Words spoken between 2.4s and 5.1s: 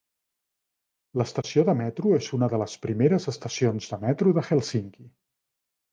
de les primeres estacions de metro de Helsinki.